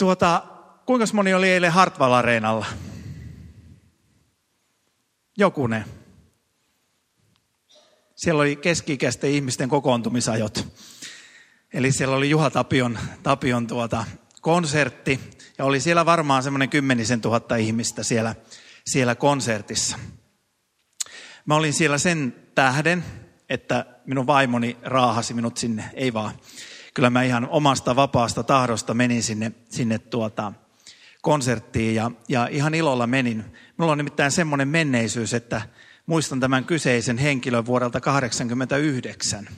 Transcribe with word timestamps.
Tuota, 0.00 0.42
kuinka 0.86 1.06
moni 1.12 1.34
oli 1.34 1.50
eilen 1.50 1.72
Hartwall 1.72 2.12
Areenalla? 2.12 2.66
Jokunen. 5.38 5.84
Siellä 8.16 8.40
oli 8.40 8.56
keski 8.56 8.98
ihmisten 9.22 9.68
kokoontumisajot. 9.68 10.68
Eli 11.72 11.92
siellä 11.92 12.16
oli 12.16 12.30
Juha 12.30 12.50
Tapion, 12.50 12.98
Tapion 13.22 13.66
tuota, 13.66 14.04
konsertti 14.40 15.20
ja 15.58 15.64
oli 15.64 15.80
siellä 15.80 16.06
varmaan 16.06 16.42
semmoinen 16.42 16.68
kymmenisen 16.68 17.20
tuhatta 17.20 17.56
ihmistä 17.56 18.02
siellä, 18.02 18.34
siellä 18.86 19.14
konsertissa. 19.14 19.98
Mä 21.46 21.56
olin 21.56 21.72
siellä 21.72 21.98
sen 21.98 22.36
tähden, 22.54 23.04
että 23.48 23.86
minun 24.06 24.26
vaimoni 24.26 24.76
raahasi 24.82 25.34
minut 25.34 25.56
sinne, 25.56 25.90
ei 25.94 26.12
vaan. 26.12 26.34
Kyllä 26.94 27.10
mä 27.10 27.22
ihan 27.22 27.48
omasta 27.48 27.96
vapaasta 27.96 28.42
tahdosta 28.42 28.94
menin 28.94 29.22
sinne, 29.22 29.52
sinne 29.68 29.98
tuota, 29.98 30.52
konserttiin 31.22 31.94
ja, 31.94 32.10
ja 32.28 32.48
ihan 32.50 32.74
ilolla 32.74 33.06
menin. 33.06 33.44
Mulla 33.76 33.92
on 33.92 33.98
nimittäin 33.98 34.30
semmoinen 34.30 34.68
menneisyys, 34.68 35.34
että 35.34 35.62
muistan 36.06 36.40
tämän 36.40 36.64
kyseisen 36.64 37.18
henkilön 37.18 37.66
vuodelta 37.66 38.00
1989. 38.00 39.48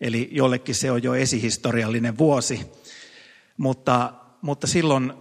Eli 0.00 0.28
jollekin 0.32 0.74
se 0.74 0.90
on 0.90 1.02
jo 1.02 1.14
esihistoriallinen 1.14 2.18
vuosi. 2.18 2.60
Mutta, 3.56 4.12
mutta 4.42 4.66
silloin 4.66 5.12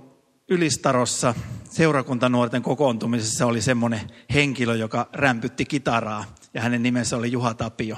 Ylistarossa 0.50 1.36
seurakuntanuorten 1.70 2.62
kokoontumisessa 2.62 3.46
oli 3.46 3.62
semmoinen 3.62 4.02
henkilö, 4.34 4.76
joka 4.76 5.10
rämpytti 5.14 5.66
kitaraa 5.66 6.26
ja 6.54 6.62
hänen 6.62 6.84
nimensä 6.84 7.18
oli 7.18 7.32
Juha 7.32 7.54
Tapio. 7.54 7.98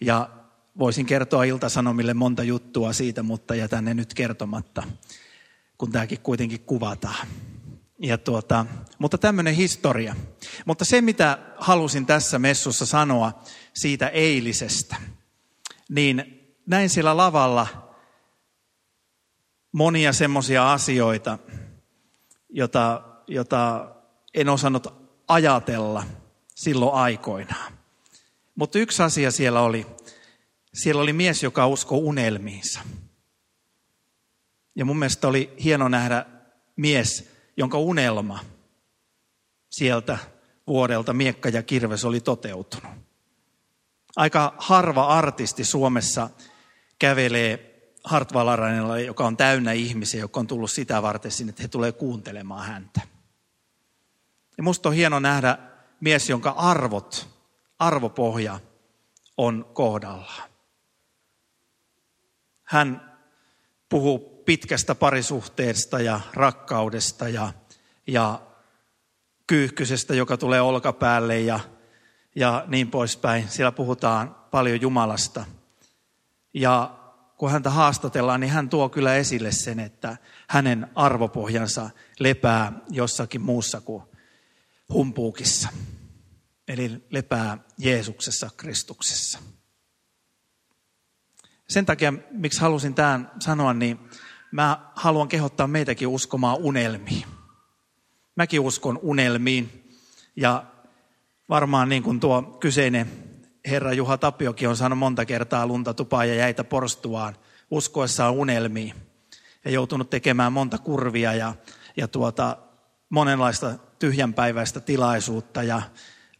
Ja 0.00 0.30
voisin 0.78 1.06
kertoa 1.06 1.44
Iltasanomille 1.44 2.14
monta 2.14 2.42
juttua 2.42 2.92
siitä, 2.92 3.22
mutta 3.22 3.54
jätän 3.54 3.84
ne 3.84 3.94
nyt 3.94 4.14
kertomatta, 4.14 4.82
kun 5.78 5.92
tämäkin 5.92 6.20
kuitenkin 6.20 6.60
kuvataan. 6.60 7.26
Ja 7.98 8.18
tuota, 8.18 8.66
mutta 8.98 9.18
tämmöinen 9.18 9.54
historia. 9.54 10.16
Mutta 10.64 10.84
se, 10.84 11.00
mitä 11.00 11.38
halusin 11.56 12.06
tässä 12.06 12.38
messussa 12.38 12.86
sanoa 12.86 13.42
siitä 13.74 14.08
eilisestä, 14.08 14.96
niin 15.88 16.40
näin 16.66 16.90
siellä 16.90 17.16
lavalla 17.16 17.66
monia 19.72 20.12
semmoisia 20.12 20.72
asioita, 20.72 21.38
jota, 22.48 23.02
jota 23.26 23.90
en 24.34 24.48
osannut 24.48 24.86
ajatella 25.28 26.04
silloin 26.54 26.94
aikoinaan. 26.94 27.72
Mutta 28.54 28.78
yksi 28.78 29.02
asia 29.02 29.30
siellä 29.30 29.60
oli, 29.60 29.86
siellä 30.74 31.02
oli 31.02 31.12
mies, 31.12 31.42
joka 31.42 31.66
uskoi 31.66 31.98
unelmiinsa. 31.98 32.80
Ja 34.76 34.84
mun 34.84 34.98
mielestä 34.98 35.28
oli 35.28 35.54
hieno 35.64 35.88
nähdä 35.88 36.26
mies, 36.76 37.30
jonka 37.56 37.78
unelma 37.78 38.40
sieltä 39.70 40.18
vuodelta 40.66 41.12
Miekka 41.12 41.48
ja 41.48 41.62
Kirves 41.62 42.04
oli 42.04 42.20
toteutunut. 42.20 42.92
Aika 44.16 44.54
harva 44.58 45.06
artisti 45.06 45.64
Suomessa 45.64 46.30
kävelee 46.98 47.70
Hartwall 48.04 48.48
joka 49.06 49.26
on 49.26 49.36
täynnä 49.36 49.72
ihmisiä, 49.72 50.20
jotka 50.20 50.40
on 50.40 50.46
tullut 50.46 50.70
sitä 50.70 51.02
varten 51.02 51.30
sinne, 51.30 51.50
että 51.50 51.62
he 51.62 51.68
tulee 51.68 51.92
kuuntelemaan 51.92 52.66
häntä. 52.66 53.00
Ja 54.56 54.62
musta 54.62 54.88
on 54.88 54.94
hieno 54.94 55.18
nähdä 55.18 55.58
mies, 56.00 56.30
jonka 56.30 56.50
arvot, 56.50 57.28
arvopohja 57.78 58.60
on 59.36 59.70
kohdallaan. 59.72 60.53
Hän 62.74 63.18
puhuu 63.88 64.18
pitkästä 64.18 64.94
parisuhteesta 64.94 66.00
ja 66.00 66.20
rakkaudesta 66.32 67.28
ja, 67.28 67.52
ja 68.06 68.42
kyyhkysestä, 69.46 70.14
joka 70.14 70.36
tulee 70.36 70.60
olkapäälle 70.60 71.40
ja, 71.40 71.60
ja 72.34 72.64
niin 72.66 72.90
poispäin. 72.90 73.48
Siellä 73.48 73.72
puhutaan 73.72 74.36
paljon 74.50 74.80
Jumalasta. 74.80 75.44
Ja 76.54 76.98
kun 77.38 77.50
häntä 77.50 77.70
haastatellaan, 77.70 78.40
niin 78.40 78.52
hän 78.52 78.68
tuo 78.68 78.88
kyllä 78.88 79.16
esille 79.16 79.52
sen, 79.52 79.80
että 79.80 80.16
hänen 80.48 80.90
arvopohjansa 80.94 81.90
lepää 82.18 82.72
jossakin 82.90 83.40
muussa 83.40 83.80
kuin 83.80 84.02
humpuukissa. 84.88 85.68
Eli 86.68 87.04
lepää 87.10 87.58
Jeesuksessa, 87.78 88.50
Kristuksessa. 88.56 89.38
Sen 91.74 91.86
takia, 91.86 92.12
miksi 92.30 92.60
halusin 92.60 92.94
tämän 92.94 93.30
sanoa, 93.40 93.74
niin 93.74 93.98
mä 94.50 94.90
haluan 94.94 95.28
kehottaa 95.28 95.66
meitäkin 95.66 96.08
uskomaan 96.08 96.56
unelmiin. 96.56 97.24
Mäkin 98.36 98.60
uskon 98.60 98.98
unelmiin 99.02 99.90
ja 100.36 100.64
varmaan 101.48 101.88
niin 101.88 102.02
kuin 102.02 102.20
tuo 102.20 102.42
kyseinen 102.42 103.10
herra 103.66 103.92
Juha 103.92 104.18
Tapiokin 104.18 104.68
on 104.68 104.76
saanut 104.76 104.98
monta 104.98 105.24
kertaa 105.24 105.66
lunta 105.66 105.94
tupaa 105.94 106.24
ja 106.24 106.34
jäitä 106.34 106.64
porstuaan 106.64 107.36
uskoessaan 107.70 108.34
unelmiin 108.34 108.94
ja 109.64 109.70
joutunut 109.70 110.10
tekemään 110.10 110.52
monta 110.52 110.78
kurvia 110.78 111.34
ja, 111.34 111.54
ja 111.96 112.08
tuota, 112.08 112.56
monenlaista 113.08 113.74
tyhjänpäiväistä 113.98 114.80
tilaisuutta 114.80 115.62
ja 115.62 115.82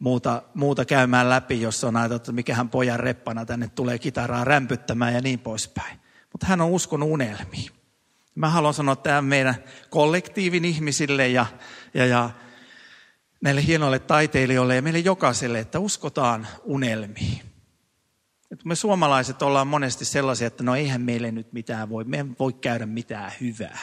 muuta, 0.05 0.43
muuta 0.55 0.85
käymään 0.85 1.31
läpi, 1.31 1.61
jos 1.61 1.85
on 1.85 1.97
ajateltu, 1.97 2.23
että 2.23 2.33
mikähän 2.33 2.69
pojan 2.69 3.01
reppana 3.01 3.47
tänne 3.47 3.69
tulee 3.69 3.99
kitaraa 3.99 4.45
rämpyttämään 4.45 5.15
ja 5.15 5.21
niin 5.21 5.39
poispäin. 5.39 6.01
Mutta 6.33 6.47
hän 6.47 6.61
on 6.61 6.71
uskonut 6.71 7.09
unelmiin. 7.09 7.71
Mä 8.35 8.49
haluan 8.49 8.75
sanoa 8.75 8.97
tämän 8.97 9.25
meidän 9.25 9.55
kollektiivin 9.91 10.65
ihmisille 10.65 11.29
ja, 11.29 11.47
ja, 11.95 12.07
ja 12.07 12.31
näille 13.41 13.67
hienoille 13.67 13.99
taiteilijoille 13.99 14.77
ja 14.77 14.83
meille 14.83 14.99
jokaiselle, 14.99 15.59
että 15.59 15.79
uskotaan 15.79 16.47
unelmiin. 16.65 17.41
Et 18.51 18.65
me 18.65 18.75
suomalaiset 18.75 19.43
ollaan 19.43 19.67
monesti 19.67 20.05
sellaisia, 20.05 20.47
että 20.47 20.65
no 20.65 20.75
eihän 20.75 21.01
meille 21.01 21.33
nyt 21.33 21.53
mitään 21.53 21.89
voi, 21.89 22.05
me 22.05 22.27
voi 22.39 22.53
käydä 22.53 22.87
mitään 22.87 23.33
hyvää. 23.41 23.79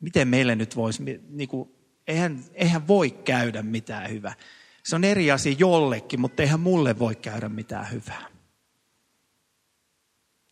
Miten 0.00 0.28
meille 0.28 0.56
nyt 0.56 0.76
voisi, 0.76 1.20
niin 1.28 1.48
kuin, 1.48 1.70
eihän, 2.06 2.44
eihän 2.54 2.88
voi 2.88 3.10
käydä 3.10 3.62
mitään 3.62 4.10
hyvää. 4.10 4.34
Se 4.82 4.96
on 4.96 5.04
eri 5.04 5.30
asia 5.30 5.56
jollekin, 5.58 6.20
mutta 6.20 6.42
eihän 6.42 6.60
mulle 6.60 6.98
voi 6.98 7.16
käydä 7.16 7.48
mitään 7.48 7.90
hyvää. 7.90 8.26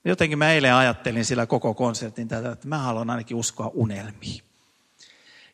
Jotenkin 0.05 0.39
mä 0.39 0.53
eilen 0.53 0.75
ajattelin 0.75 1.25
sillä 1.25 1.47
koko 1.47 1.75
konsertin 1.75 2.28
tätä, 2.28 2.53
että 2.53 2.69
mä 2.69 2.78
haluan 2.78 3.11
ainakin 3.11 3.37
uskoa 3.37 3.71
unelmiin. 3.75 4.43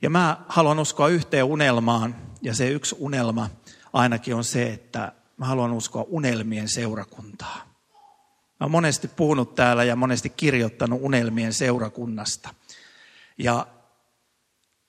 Ja 0.02 0.10
mä 0.10 0.44
haluan 0.48 0.78
uskoa 0.78 1.08
yhteen 1.08 1.44
unelmaan, 1.44 2.16
ja 2.42 2.54
se 2.54 2.68
yksi 2.68 2.96
unelma 2.98 3.50
ainakin 3.92 4.34
on 4.34 4.44
se, 4.44 4.72
että 4.72 5.12
mä 5.36 5.46
haluan 5.46 5.72
uskoa 5.72 6.04
unelmien 6.08 6.68
seurakuntaa. 6.68 7.74
Mä 8.60 8.64
oon 8.64 8.70
monesti 8.70 9.08
puhunut 9.08 9.54
täällä 9.54 9.84
ja 9.84 9.96
monesti 9.96 10.30
kirjoittanut 10.30 11.00
unelmien 11.02 11.52
seurakunnasta. 11.52 12.54
Ja 13.38 13.66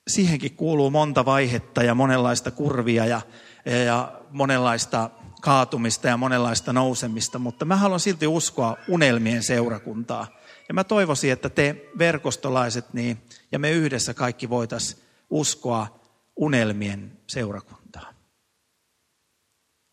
siihenkin 0.07 0.55
kuuluu 0.55 0.89
monta 0.89 1.25
vaihetta 1.25 1.83
ja 1.83 1.95
monenlaista 1.95 2.51
kurvia 2.51 3.05
ja, 3.05 3.21
ja 3.65 4.21
monenlaista 4.31 5.09
kaatumista 5.41 6.07
ja 6.07 6.17
monenlaista 6.17 6.73
nousemista, 6.73 7.39
mutta 7.39 7.65
mä 7.65 7.75
haluan 7.75 7.99
silti 7.99 8.27
uskoa 8.27 8.77
unelmien 8.87 9.43
seurakuntaa. 9.43 10.27
Ja 10.67 10.73
mä 10.73 10.83
toivoisin, 10.83 11.31
että 11.31 11.49
te 11.49 11.89
verkostolaiset 11.97 12.93
niin, 12.93 13.21
ja 13.51 13.59
me 13.59 13.71
yhdessä 13.71 14.13
kaikki 14.13 14.49
voitaisiin 14.49 15.01
uskoa 15.29 15.99
unelmien 16.35 17.17
seurakuntaa. 17.27 18.13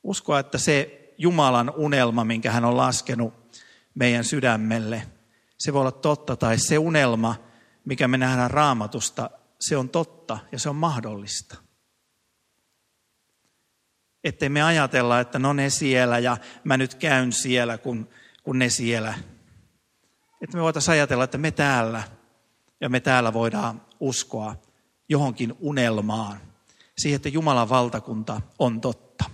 Uskoa, 0.02 0.38
että 0.38 0.58
se 0.58 0.98
Jumalan 1.18 1.72
unelma, 1.76 2.24
minkä 2.24 2.50
hän 2.50 2.64
on 2.64 2.76
laskenut 2.76 3.34
meidän 3.94 4.24
sydämelle, 4.24 5.06
se 5.58 5.72
voi 5.72 5.80
olla 5.80 5.92
totta, 5.92 6.36
tai 6.36 6.58
se 6.58 6.78
unelma, 6.78 7.34
mikä 7.84 8.08
me 8.08 8.18
nähdään 8.18 8.50
raamatusta, 8.50 9.30
se 9.60 9.76
on 9.76 9.88
totta 9.88 10.38
ja 10.52 10.58
se 10.58 10.68
on 10.68 10.76
mahdollista. 10.76 11.56
Että 14.24 14.48
me 14.48 14.62
ajatella, 14.62 15.20
että 15.20 15.38
no 15.38 15.52
ne 15.52 15.70
siellä 15.70 16.18
ja 16.18 16.36
mä 16.64 16.76
nyt 16.76 16.94
käyn 16.94 17.32
siellä, 17.32 17.78
kun, 17.78 18.08
kun 18.42 18.58
ne 18.58 18.68
siellä. 18.68 19.14
Että 20.42 20.56
me 20.56 20.62
voitaisiin 20.62 20.92
ajatella, 20.92 21.24
että 21.24 21.38
me 21.38 21.50
täällä 21.50 22.02
ja 22.80 22.88
me 22.88 23.00
täällä 23.00 23.32
voidaan 23.32 23.82
uskoa 24.00 24.56
johonkin 25.08 25.54
unelmaan. 25.60 26.40
Siihen, 26.98 27.16
että 27.16 27.28
Jumalan 27.28 27.68
valtakunta 27.68 28.40
on 28.58 28.80
totta. 28.80 29.24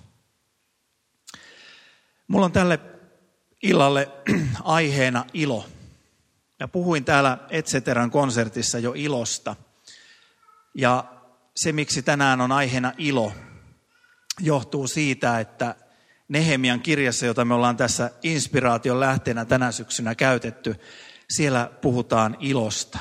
Mulla 2.29 2.45
on 2.45 2.53
tälle 2.53 2.81
illalle 3.63 4.09
aiheena 4.65 5.25
ilo. 5.33 5.67
Ja 6.61 6.69
puhuin 6.69 7.05
täällä 7.05 7.39
Etseteran 7.51 8.11
konsertissa 8.11 8.79
jo 8.79 8.93
ilosta. 8.97 9.57
Ja 10.75 11.05
se, 11.57 11.73
miksi 11.73 12.03
tänään 12.03 12.41
on 12.41 12.53
aiheena 12.53 12.93
ilo, 12.99 13.33
johtuu 14.41 14.87
siitä, 14.87 15.41
että 15.41 15.75
Nehemian 16.29 16.81
kirjassa, 16.81 17.27
jota 17.27 17.45
me 17.45 17.55
ollaan 17.55 17.77
tässä 17.77 18.11
inspiraation 18.23 19.01
lähteenä 19.01 19.45
tänä 19.45 19.73
syksynä 19.73 20.15
käytetty, 20.15 20.77
siellä 21.31 21.71
puhutaan 21.81 22.37
ilosta. 22.41 22.99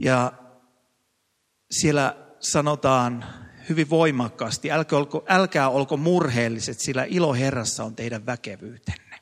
Ja 0.00 0.32
siellä 1.70 2.16
sanotaan 2.40 3.24
hyvin 3.68 3.90
voimakkaasti, 3.90 4.72
älkää 4.72 4.98
olko, 4.98 5.24
älkää 5.28 5.68
olko 5.68 5.96
murheelliset, 5.96 6.80
sillä 6.80 7.04
ilo 7.04 7.34
Herrassa 7.34 7.84
on 7.84 7.96
teidän 7.96 8.26
väkevyytenne. 8.26 9.20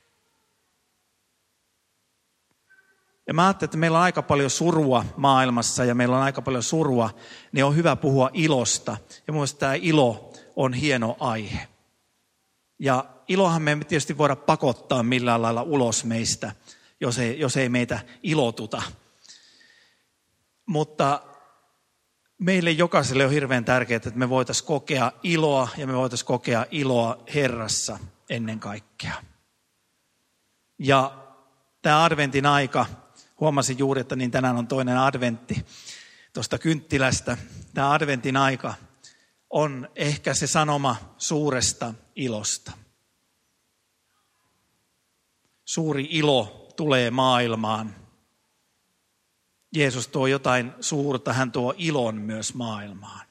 Ja 3.26 3.34
mä 3.34 3.46
ajattelin, 3.46 3.68
että 3.68 3.76
meillä 3.76 3.98
on 3.98 4.04
aika 4.04 4.22
paljon 4.22 4.50
surua 4.50 5.04
maailmassa 5.16 5.84
ja 5.84 5.94
meillä 5.94 6.16
on 6.16 6.22
aika 6.22 6.42
paljon 6.42 6.62
surua, 6.62 7.10
niin 7.52 7.64
on 7.64 7.76
hyvä 7.76 7.96
puhua 7.96 8.30
ilosta. 8.32 8.96
Ja 9.26 9.32
mun 9.32 9.46
tämä 9.58 9.74
ilo 9.74 10.32
on 10.56 10.74
hieno 10.74 11.16
aihe. 11.20 11.68
Ja 12.78 13.04
ilohan 13.28 13.62
me 13.62 13.72
emme 13.72 13.84
tietysti 13.84 14.18
voida 14.18 14.36
pakottaa 14.36 15.02
millään 15.02 15.42
lailla 15.42 15.62
ulos 15.62 16.04
meistä, 16.04 16.52
jos 17.00 17.18
ei, 17.18 17.38
jos 17.38 17.56
ei 17.56 17.68
meitä 17.68 18.00
ilotuta. 18.22 18.82
Mutta 20.66 21.22
meille 22.38 22.70
jokaiselle 22.70 23.24
on 23.24 23.30
hirveän 23.30 23.64
tärkeää, 23.64 23.96
että 23.96 24.10
me 24.14 24.28
voitaisiin 24.28 24.66
kokea 24.66 25.12
iloa 25.22 25.68
ja 25.76 25.86
me 25.86 25.94
voitaisiin 25.94 26.26
kokea 26.26 26.66
iloa 26.70 27.22
Herrassa 27.34 27.98
ennen 28.30 28.60
kaikkea. 28.60 29.14
Ja 30.78 31.18
tämä 31.82 32.04
adventin 32.04 32.46
aika, 32.46 32.86
huomasin 33.40 33.78
juuri, 33.78 34.00
että 34.00 34.16
niin 34.16 34.30
tänään 34.30 34.56
on 34.56 34.66
toinen 34.66 34.98
adventti 34.98 35.66
tuosta 36.32 36.58
kynttilästä. 36.58 37.36
Tämä 37.74 37.92
adventin 37.92 38.36
aika 38.36 38.74
on 39.54 39.88
ehkä 39.96 40.34
se 40.34 40.46
sanoma 40.46 40.96
suuresta 41.18 41.94
ilosta. 42.16 42.72
Suuri 45.64 46.08
ilo 46.10 46.68
tulee 46.76 47.10
maailmaan. 47.10 47.96
Jeesus 49.74 50.08
tuo 50.08 50.26
jotain 50.26 50.72
suurta, 50.80 51.32
hän 51.32 51.52
tuo 51.52 51.74
ilon 51.76 52.16
myös 52.16 52.54
maailmaan. 52.54 53.26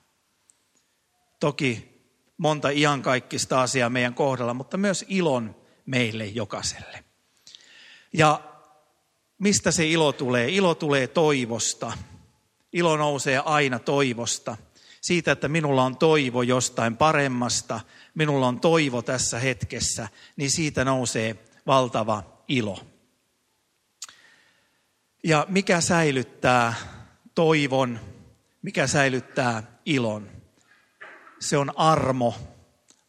Toki 1.40 2.02
monta 2.38 2.69
iankaikkista 2.69 3.62
asiaa 3.62 3.90
meidän 3.90 4.14
kohdalla, 4.14 4.54
mutta 4.54 4.78
myös 4.78 5.06
ilon 5.08 5.56
meille 5.86 6.26
jokaiselle. 6.26 7.04
Ja 8.14 8.42
mistä 9.38 9.72
se 9.72 9.88
ilo 9.88 10.12
tulee? 10.12 10.50
Ilo 10.50 10.76
tulee 10.76 11.08
toivosta. 11.08 11.98
Ilo 12.74 12.98
nousee 12.98 13.42
aina 13.46 13.80
toivosta. 13.80 14.58
Siitä, 15.04 15.32
että 15.32 15.48
minulla 15.48 15.84
on 15.84 15.98
toivo 15.98 16.42
jostain 16.42 16.98
paremmasta, 16.98 17.80
minulla 18.16 18.48
on 18.48 18.60
toivo 18.60 19.02
tässä 19.02 19.40
hetkessä, 19.40 20.08
niin 20.36 20.52
siitä 20.52 20.86
nousee 20.86 21.46
valtava 21.68 22.24
ilo. 22.48 22.80
Ja 25.24 25.46
mikä 25.50 25.82
säilyttää 25.82 26.74
toivon, 27.36 28.00
mikä 28.62 28.88
säilyttää 28.88 29.64
ilon? 29.86 30.30
Se 31.40 31.58
on 31.58 31.78
armo. 31.78 32.36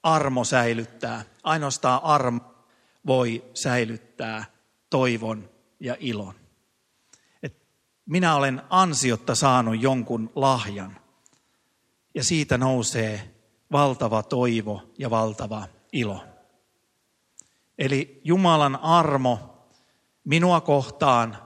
Armo 0.02 0.44
säilyttää. 0.44 1.24
Ainoastaan 1.42 2.00
armo 2.02 2.54
voi 3.06 3.44
säilyttää 3.54 4.44
toivon 4.90 5.50
ja 5.80 5.96
ilon. 5.98 6.34
Et 7.42 7.56
minä 8.06 8.34
olen 8.34 8.62
ansiotta 8.70 9.34
saanut 9.34 9.82
jonkun 9.82 10.32
lahjan. 10.34 11.03
Ja 12.14 12.24
siitä 12.24 12.58
nousee 12.58 13.34
valtava 13.72 14.22
toivo 14.22 14.82
ja 14.98 15.10
valtava 15.10 15.66
ilo. 15.92 16.24
Eli 17.78 18.20
Jumalan 18.24 18.76
armo 18.82 19.54
minua 20.24 20.60
kohtaan 20.60 21.38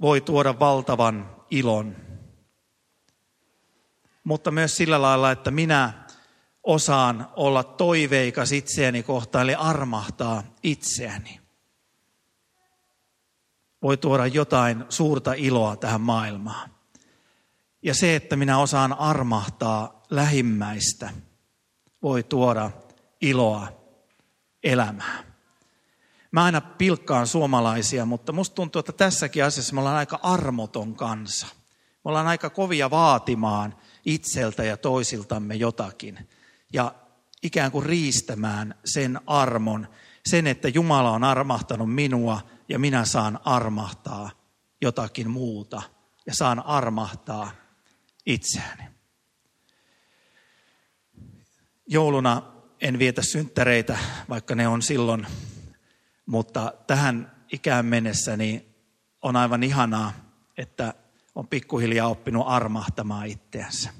voi 0.00 0.20
tuoda 0.20 0.58
valtavan 0.58 1.36
ilon. 1.50 1.96
Mutta 4.24 4.50
myös 4.50 4.76
sillä 4.76 5.02
lailla, 5.02 5.30
että 5.30 5.50
minä 5.50 6.06
osaan 6.62 7.28
olla 7.36 7.64
toiveikas 7.64 8.52
itseäni 8.52 9.02
kohtaan, 9.02 9.42
eli 9.42 9.54
armahtaa 9.54 10.42
itseäni. 10.62 11.40
Voi 13.82 13.96
tuoda 13.96 14.26
jotain 14.26 14.84
suurta 14.88 15.32
iloa 15.32 15.76
tähän 15.76 16.00
maailmaan. 16.00 16.70
Ja 17.82 17.94
se, 17.94 18.16
että 18.16 18.36
minä 18.36 18.58
osaan 18.58 18.92
armahtaa 18.92 20.02
lähimmäistä, 20.10 21.10
voi 22.02 22.22
tuoda 22.22 22.70
iloa 23.20 23.68
elämään. 24.62 25.24
Mä 26.32 26.44
aina 26.44 26.60
pilkkaan 26.60 27.26
suomalaisia, 27.26 28.04
mutta 28.06 28.32
musta 28.32 28.54
tuntuu, 28.54 28.80
että 28.80 28.92
tässäkin 28.92 29.44
asiassa 29.44 29.74
me 29.74 29.80
ollaan 29.80 29.96
aika 29.96 30.20
armoton 30.22 30.94
kansa. 30.94 31.46
Me 32.04 32.08
ollaan 32.08 32.26
aika 32.26 32.50
kovia 32.50 32.90
vaatimaan 32.90 33.76
itseltä 34.04 34.64
ja 34.64 34.76
toisiltamme 34.76 35.54
jotakin. 35.54 36.28
Ja 36.72 36.94
ikään 37.42 37.72
kuin 37.72 37.86
riistämään 37.86 38.74
sen 38.84 39.20
armon, 39.26 39.88
sen, 40.26 40.46
että 40.46 40.68
Jumala 40.68 41.10
on 41.10 41.24
armahtanut 41.24 41.94
minua 41.94 42.40
ja 42.68 42.78
minä 42.78 43.04
saan 43.04 43.40
armahtaa 43.44 44.30
jotakin 44.82 45.30
muuta 45.30 45.82
ja 46.26 46.34
saan 46.34 46.66
armahtaa 46.66 47.61
itseäni. 48.26 48.84
Jouluna 51.86 52.42
en 52.80 52.98
vietä 52.98 53.22
synttäreitä, 53.22 53.98
vaikka 54.28 54.54
ne 54.54 54.68
on 54.68 54.82
silloin 54.82 55.26
mutta 56.26 56.74
tähän 56.86 57.32
ikään 57.52 57.86
mennessä 57.86 58.36
niin 58.36 58.74
on 59.22 59.36
aivan 59.36 59.62
ihanaa, 59.62 60.12
että 60.56 60.94
on 61.34 61.48
pikkuhiljaa 61.48 62.08
oppinut 62.08 62.44
armahtamaan 62.46 63.26
itseänsä. 63.26 63.90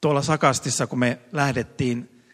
Tuolla 0.00 0.22
Sakastissa, 0.22 0.86
kun 0.86 0.98
me 0.98 1.18
lähdettiin 1.32 2.24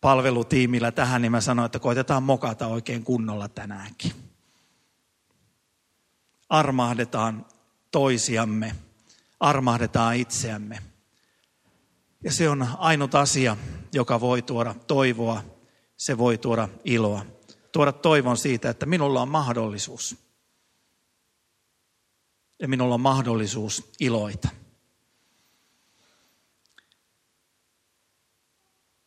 palvelutiimillä 0.00 0.92
tähän, 0.92 1.22
niin 1.22 1.32
mä 1.32 1.40
sanoin, 1.40 1.66
että 1.66 1.78
koitetaan 1.78 2.22
mokata 2.22 2.66
oikein 2.66 3.04
kunnolla 3.04 3.48
tänäänkin. 3.48 4.12
Armahdetaan 6.48 7.46
toisiamme, 7.92 8.74
armahdetaan 9.40 10.16
itseämme. 10.16 10.78
Ja 12.24 12.32
se 12.32 12.48
on 12.48 12.68
ainut 12.78 13.14
asia, 13.14 13.56
joka 13.92 14.20
voi 14.20 14.42
tuoda 14.42 14.74
toivoa 14.86 15.42
se 16.02 16.18
voi 16.18 16.38
tuoda 16.38 16.68
iloa. 16.84 17.26
Tuoda 17.72 17.92
toivon 17.92 18.36
siitä, 18.36 18.70
että 18.70 18.86
minulla 18.86 19.22
on 19.22 19.28
mahdollisuus. 19.28 20.16
Ja 22.58 22.68
minulla 22.68 22.94
on 22.94 23.00
mahdollisuus 23.00 23.90
iloita. 24.00 24.48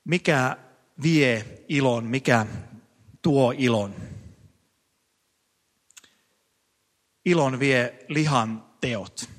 Mikä 0.03 0.57
vie 1.03 1.63
ilon, 1.67 2.05
mikä 2.05 2.45
tuo 3.21 3.53
ilon? 3.57 3.95
Ilon 7.25 7.59
vie 7.59 8.05
lihan 8.07 8.65
teot. 8.87 9.29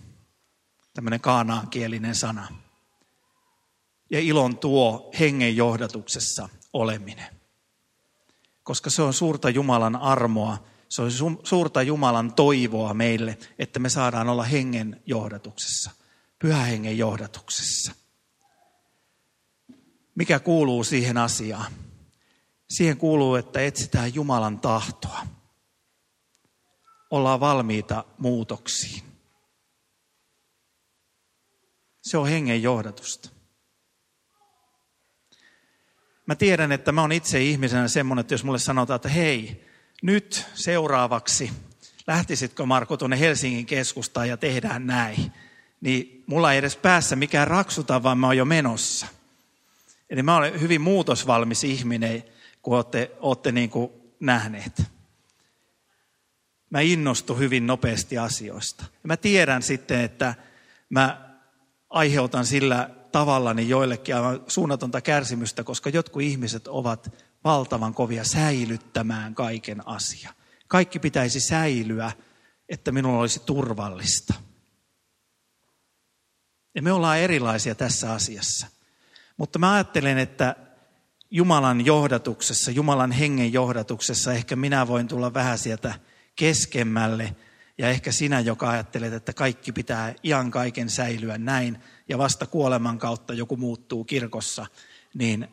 Tämmöinen 0.95 1.21
kaanaankielinen 1.21 2.15
sana. 2.15 2.49
Ja 4.11 4.21
ilon 4.21 4.59
tuo 4.59 5.11
hengen 5.21 5.57
johdatuksessa 5.57 6.49
oleminen 6.73 7.37
koska 8.67 8.91
se 8.91 9.03
on 9.03 9.15
suurta 9.15 9.51
Jumalan 9.51 9.97
armoa, 9.97 10.65
se 10.89 11.03
on 11.03 11.11
suurta 11.45 11.83
Jumalan 11.83 12.35
toivoa 12.35 12.95
meille, 12.95 13.39
että 13.59 13.79
me 13.79 13.89
saadaan 13.89 14.29
olla 14.29 14.43
hengen 14.43 15.03
johdatuksessa, 15.07 15.91
pyhähengen 16.39 16.99
johdatuksessa. 16.99 17.93
Mikä 20.15 20.39
kuuluu 20.39 20.85
siihen 20.85 21.19
asiaan? 21.19 21.73
Siihen 22.71 22.97
kuuluu, 22.97 23.35
että 23.35 23.61
etsitään 23.61 24.15
Jumalan 24.15 24.61
tahtoa. 24.61 25.27
Ollaan 27.11 27.41
valmiita 27.41 28.05
muutoksiin. 28.19 29.03
Se 32.07 32.19
on 32.19 32.29
hengen 32.29 32.63
johdatusta. 32.63 33.29
Mä 36.27 36.35
tiedän, 36.35 36.73
että 36.73 36.93
mä 36.93 37.01
oon 37.01 37.13
itse 37.13 37.43
ihmisenä 37.43 37.89
semmoinen, 37.89 38.21
että 38.21 38.35
jos 38.35 38.45
mulle 38.45 38.59
sanotaan, 38.59 38.97
että 38.97 39.09
hei, 39.09 39.65
nyt 40.03 40.47
seuraavaksi, 40.55 41.53
lähtisitkö 42.07 42.67
Marko 42.67 42.97
tuonne 42.97 43.21
Helsingin 43.21 43.67
keskustaan 43.67 44.29
ja 44.29 44.37
tehdään 44.37 44.87
näin, 44.87 45.33
niin 45.81 46.25
mulla 46.27 46.53
ei 46.53 46.59
edes 46.59 46.77
päässä 46.77 47.17
mikään 47.17 47.49
raksuta, 47.49 48.03
vaan 48.03 48.19
mä 48.19 48.27
oon 48.27 48.37
jo 48.37 48.45
menossa. 48.45 49.07
Eli 50.11 50.23
mä 50.23 50.37
olen 50.37 50.61
hyvin 50.61 50.81
muutosvalmis 50.81 51.65
ihminen, 51.65 52.25
kun 52.63 52.77
olette, 52.77 53.11
olette 53.21 53.53
niin 53.53 53.71
kuin 53.71 53.91
nähneet. 54.21 54.83
Mä 56.71 56.81
innostun 56.81 57.39
hyvin 57.39 57.67
nopeasti 57.67 58.19
asioista. 58.19 58.85
Ja 58.85 59.07
mä 59.07 59.17
tiedän 59.17 59.63
sitten, 59.63 60.01
että 60.01 60.35
mä 60.91 61.26
aiheutan 61.97 62.47
sillä 62.47 62.91
tavallani 63.13 63.69
joillekin 63.69 64.17
aivan 64.17 64.41
suunnatonta 64.49 65.01
kärsimystä, 65.01 65.65
koska 65.65 65.91
jotkut 65.91 66.23
ihmiset 66.23 66.69
ovat 66.69 67.13
valtavan 67.45 67.95
kovia 67.95 68.25
säilyttämään 68.25 69.35
kaiken 69.35 69.89
asia. 69.89 70.33
Kaikki 70.69 70.99
pitäisi 70.99 71.41
säilyä 71.41 72.13
että 72.69 72.93
minulla 72.93 73.21
olisi 73.21 73.41
turvallista. 73.47 74.35
Ja 76.75 76.83
me 76.83 76.93
ollaan 76.93 77.19
erilaisia 77.19 77.75
tässä 77.75 78.13
asiassa. 78.13 78.67
Mutta 79.37 79.59
mä 79.59 79.73
ajattelen, 79.73 80.19
että 80.19 80.57
Jumalan 81.31 81.87
johdatuksessa, 81.87 82.71
Jumalan 82.71 83.13
hengen 83.13 83.53
johdatuksessa 83.53 84.33
ehkä 84.33 84.57
minä 84.57 84.87
voin 84.87 85.09
tulla 85.09 85.35
vähän 85.35 85.59
sieltä 85.59 85.95
keskemmälle. 86.37 87.37
Ja 87.79 87.89
ehkä 87.89 88.13
sinä, 88.13 88.41
joka 88.41 88.71
ajattelet, 88.71 89.13
että 89.13 89.33
kaikki 89.33 89.73
pitää 89.73 90.15
ian 90.23 90.51
kaiken 90.51 90.91
säilyä 90.91 91.39
näin 91.39 91.79
ja 92.09 92.19
vasta 92.19 92.47
kuoleman 92.47 92.99
kautta 92.99 93.35
joku 93.35 93.57
muuttuu 93.57 94.05
kirkossa, 94.05 94.67
niin 95.15 95.49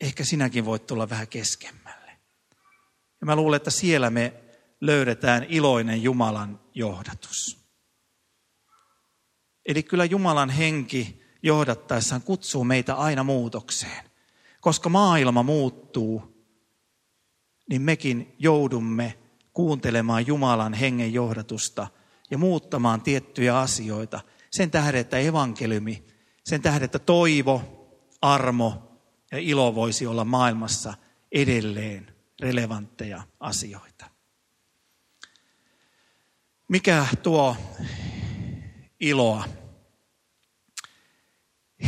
ehkä 0.00 0.24
sinäkin 0.24 0.64
voit 0.64 0.86
tulla 0.86 1.10
vähän 1.10 1.28
keskemmälle. 1.28 2.10
Ja 3.20 3.26
mä 3.26 3.36
luulen, 3.36 3.56
että 3.56 3.70
siellä 3.70 4.10
me 4.10 4.32
löydetään 4.80 5.46
iloinen 5.48 6.02
Jumalan 6.02 6.60
johdatus. 6.74 7.66
Eli 9.66 9.82
kyllä 9.82 10.04
Jumalan 10.04 10.50
henki 10.50 11.22
johdattaessaan 11.42 12.22
kutsuu 12.22 12.64
meitä 12.64 12.94
aina 12.94 13.24
muutokseen. 13.24 14.04
Koska 14.60 14.88
maailma 14.88 15.42
muuttuu, 15.42 16.44
niin 17.70 17.82
mekin 17.82 18.34
joudumme 18.38 19.18
kuuntelemaan 19.56 20.26
Jumalan 20.26 20.74
hengen 20.74 21.12
johdatusta 21.12 21.86
ja 22.30 22.38
muuttamaan 22.38 23.00
tiettyjä 23.00 23.58
asioita. 23.58 24.20
Sen 24.50 24.70
tähden, 24.70 25.00
että 25.00 25.18
evankeliumi, 25.18 26.04
sen 26.44 26.62
tähden, 26.62 26.84
että 26.84 26.98
toivo, 26.98 27.62
armo 28.22 29.00
ja 29.32 29.38
ilo 29.38 29.74
voisi 29.74 30.06
olla 30.06 30.24
maailmassa 30.24 30.94
edelleen 31.32 32.14
relevantteja 32.40 33.22
asioita. 33.40 34.10
Mikä 36.68 37.06
tuo 37.22 37.56
iloa? 39.00 39.44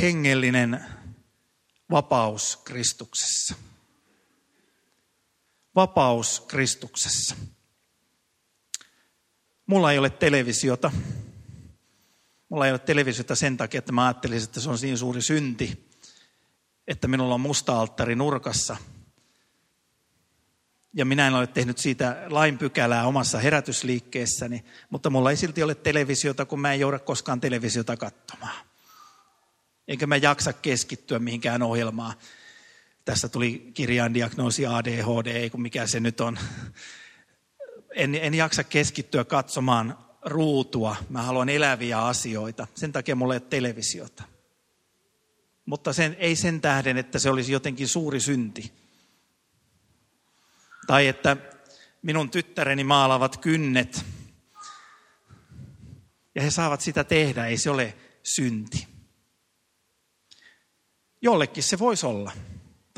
Hengellinen 0.01 0.85
vapaus 1.91 2.57
Kristuksessa. 2.57 3.55
Vapaus 5.75 6.41
Kristuksessa. 6.41 7.37
Mulla 9.69 9.93
ei 9.93 9.99
ole 9.99 10.11
televisiota. 10.11 10.91
Mulla 12.49 12.67
ei 12.67 12.73
ole 12.73 12.79
televisiota 12.79 13.35
sen 13.35 13.57
takia, 13.57 13.79
että 13.79 13.93
mä 13.93 14.07
ajattelisin, 14.07 14.49
että 14.49 14.61
se 14.61 14.71
on 14.71 14.79
niin 14.83 14.99
suuri 14.99 15.23
synti, 15.23 15.91
että 16.87 17.09
minulla 17.09 17.35
on 17.35 17.41
musta 17.41 17.81
alttari 17.81 18.15
nurkassa. 18.15 18.77
Ja 20.95 21.05
minä 21.05 21.27
en 21.27 21.35
ole 21.35 21.47
tehnyt 21.47 21.79
siitä 21.79 22.23
lainpykälää 22.27 23.07
omassa 23.07 23.39
herätysliikkeessäni, 23.39 24.65
mutta 24.91 25.11
mulla 25.11 25.31
ei 25.31 25.37
silti 25.37 25.63
ole 25.63 25.75
televisiota, 25.75 26.45
kun 26.45 26.61
mä 26.61 26.73
en 26.73 26.81
jouda 26.81 26.99
koskaan 26.99 27.41
televisiota 27.41 27.97
katsomaan. 27.97 28.67
Enkä 29.89 30.07
mä 30.07 30.17
jaksa 30.17 30.53
keskittyä 30.53 31.19
mihinkään 31.19 31.63
ohjelmaan. 31.63 32.15
Tässä 33.05 33.29
tuli 33.29 33.71
kirjaan 33.75 34.15
diagnoosi 34.15 34.67
ADHD, 34.67 35.27
ei 35.27 35.51
kun 35.51 35.63
mikä 35.63 35.87
se 35.87 36.01
nyt 36.01 36.21
on 36.21 36.39
en, 37.95 38.14
en 38.14 38.35
jaksa 38.35 38.64
keskittyä 38.64 39.25
katsomaan 39.25 39.99
ruutua. 40.23 40.97
Mä 41.09 41.23
haluan 41.23 41.49
eläviä 41.49 41.99
asioita. 42.07 42.66
Sen 42.75 42.92
takia 42.92 43.16
mulla 43.16 43.35
ei 43.35 43.40
ole 43.40 43.47
televisiota. 43.50 44.23
Mutta 45.66 45.92
sen, 45.92 46.16
ei 46.18 46.37
sen 46.37 46.61
tähden, 46.61 46.97
että 46.97 47.18
se 47.18 47.30
olisi 47.30 47.52
jotenkin 47.52 47.88
suuri 47.88 48.21
synti. 48.21 48.73
Tai 50.87 51.07
että 51.07 51.37
minun 52.02 52.30
tyttäreni 52.30 52.85
maalavat 52.85 53.37
kynnet. 53.37 54.04
Ja 56.35 56.42
he 56.42 56.50
saavat 56.50 56.80
sitä 56.80 57.04
tehdä, 57.04 57.47
ei 57.47 57.57
se 57.57 57.71
ole 57.71 57.97
synti. 58.23 58.88
Jollekin 61.23 61.62
se 61.62 61.78
voisi 61.78 62.07
olla. 62.07 62.33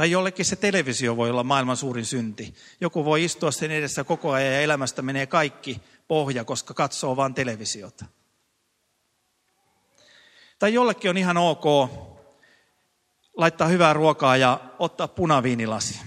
Tai 0.00 0.10
jollekin 0.10 0.44
se 0.44 0.56
televisio 0.56 1.16
voi 1.16 1.30
olla 1.30 1.44
maailman 1.44 1.76
suurin 1.76 2.04
synti. 2.04 2.54
Joku 2.80 3.04
voi 3.04 3.24
istua 3.24 3.50
sen 3.50 3.70
edessä 3.70 4.04
koko 4.04 4.32
ajan 4.32 4.54
ja 4.54 4.60
elämästä 4.60 5.02
menee 5.02 5.26
kaikki 5.26 5.82
pohja, 6.08 6.44
koska 6.44 6.74
katsoo 6.74 7.16
vain 7.16 7.34
televisiota. 7.34 8.04
Tai 10.58 10.74
jollekin 10.74 11.10
on 11.10 11.16
ihan 11.16 11.36
ok 11.36 11.64
laittaa 13.36 13.68
hyvää 13.68 13.92
ruokaa 13.92 14.36
ja 14.36 14.60
ottaa 14.78 15.08
punaviinilasi. 15.08 16.00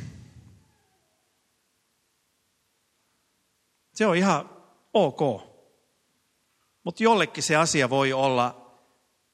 Se 3.93 4.05
on 4.05 4.15
ihan 4.15 4.50
ok. 4.93 5.19
Mutta 6.83 7.03
jollekin 7.03 7.43
se 7.43 7.55
asia 7.55 7.89
voi 7.89 8.13
olla 8.13 8.75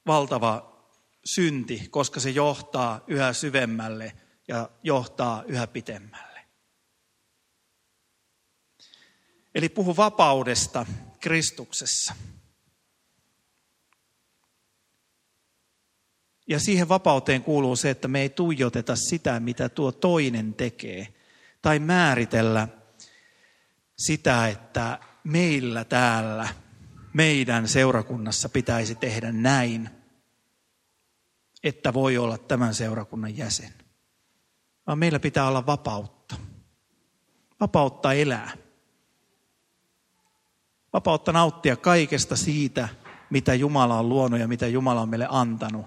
valtava 0.08 0.84
synti, 1.26 1.88
koska 1.90 2.20
se 2.20 2.30
johtaa 2.30 3.04
yhä 3.08 3.34
syvemmälle 3.34 4.14
ja 4.50 4.70
johtaa 4.84 5.44
yhä 5.48 5.68
pitemmälle. 5.68 6.40
Eli 9.56 9.70
puhu 9.70 9.98
vapaudesta 9.98 10.86
Kristuksessa. 11.20 12.16
Ja 16.48 16.60
siihen 16.60 16.90
vapauteen 16.90 17.44
kuuluu 17.44 17.76
se, 17.76 17.90
että 17.90 18.08
me 18.08 18.22
ei 18.22 18.30
tuijoteta 18.30 18.96
sitä, 18.96 19.40
mitä 19.40 19.70
tuo 19.70 19.92
toinen 19.92 20.54
tekee. 20.54 21.08
Tai 21.62 21.80
määritellä 21.80 22.68
sitä, 23.98 24.48
että 24.48 25.00
meillä 25.24 25.84
täällä, 25.84 26.48
meidän 27.14 27.68
seurakunnassa 27.68 28.50
pitäisi 28.50 28.96
tehdä 28.96 29.32
näin, 29.32 29.90
että 31.64 31.94
voi 31.94 32.18
olla 32.18 32.38
tämän 32.38 32.74
seurakunnan 32.74 33.38
jäsen 33.38 33.79
vaan 34.90 35.00
meillä 35.00 35.20
pitää 35.20 35.48
olla 35.48 35.66
vapautta. 35.66 36.36
Vapautta 37.60 38.14
elää. 38.14 38.52
Vapautta 40.94 41.32
nauttia 41.32 41.76
kaikesta 41.76 42.36
siitä, 42.36 42.90
mitä 43.30 43.54
Jumala 43.54 44.00
on 44.00 44.10
luonut 44.10 44.40
ja 44.40 44.48
mitä 44.48 44.68
Jumala 44.68 45.02
on 45.02 45.10
meille 45.10 45.28
antanut. 45.30 45.86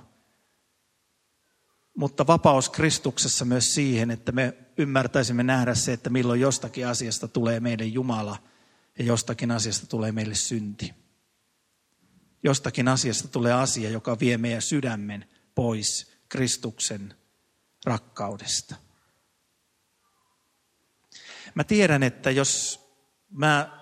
Mutta 1.97 2.27
vapaus 2.27 2.69
Kristuksessa 2.69 3.45
myös 3.45 3.75
siihen, 3.75 4.11
että 4.11 4.33
me 4.33 4.55
ymmärtäisimme 4.77 5.43
nähdä 5.43 5.75
se, 5.75 5.93
että 5.93 6.11
milloin 6.11 6.41
jostakin 6.41 6.87
asiasta 6.87 7.29
tulee 7.29 7.61
meidän 7.61 7.93
Jumala 7.93 8.37
ja 8.99 9.05
jostakin 9.05 9.51
asiasta 9.51 9.87
tulee 9.87 10.13
meille 10.13 10.35
synti. 10.35 10.95
Jostakin 12.43 12.89
asiasta 12.89 13.29
tulee 13.29 13.53
asia, 13.53 13.91
joka 13.91 14.19
vie 14.21 14.39
meidän 14.39 14.63
sydämen 14.63 15.29
pois 15.55 16.13
Kristuksen 16.29 17.15
rakkaudesta. 17.85 18.92
Mä 21.55 21.65
tiedän, 21.65 22.03
että 22.03 22.31
jos 22.31 22.81
mä 23.31 23.79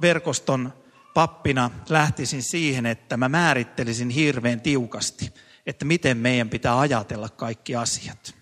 verkoston 0.00 0.72
pappina 1.14 1.70
lähtisin 1.88 2.42
siihen, 2.42 2.86
että 2.86 3.16
mä 3.16 3.28
määrittelisin 3.28 4.10
hirveän 4.10 4.60
tiukasti, 4.60 5.34
että 5.66 5.84
miten 5.84 6.16
meidän 6.16 6.50
pitää 6.50 6.80
ajatella 6.80 7.28
kaikki 7.28 7.76
asiat. 7.76 8.34